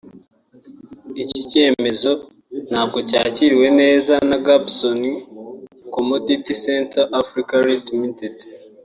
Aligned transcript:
Iki 1.23 1.39
cyemezo 1.51 2.11
ntabwo 2.67 2.97
cyakiriwe 3.09 3.67
neza 3.81 4.13
na 4.29 4.37
Garbsons 4.45 5.11
Commodities 5.93 6.61
Central 6.65 7.07
Africa 7.21 7.55
Ltd 7.65 8.19